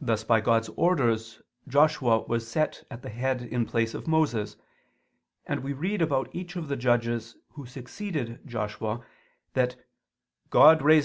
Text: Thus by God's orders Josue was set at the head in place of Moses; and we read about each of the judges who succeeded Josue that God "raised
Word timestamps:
Thus 0.00 0.24
by 0.24 0.40
God's 0.40 0.70
orders 0.70 1.40
Josue 1.70 2.26
was 2.26 2.48
set 2.50 2.82
at 2.90 3.02
the 3.02 3.10
head 3.10 3.42
in 3.42 3.64
place 3.64 3.94
of 3.94 4.08
Moses; 4.08 4.56
and 5.46 5.62
we 5.62 5.72
read 5.72 6.02
about 6.02 6.34
each 6.34 6.56
of 6.56 6.66
the 6.66 6.74
judges 6.76 7.36
who 7.50 7.64
succeeded 7.64 8.44
Josue 8.44 9.04
that 9.52 9.76
God 10.50 10.82
"raised 10.82 11.02